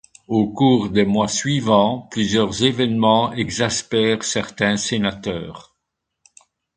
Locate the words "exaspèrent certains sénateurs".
3.33-5.75